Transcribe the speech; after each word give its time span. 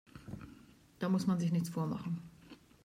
Da 0.99 1.09
muss 1.09 1.27
man 1.27 1.39
sich 1.39 1.51
nichts 1.51 1.69
vormachen. 1.69 2.23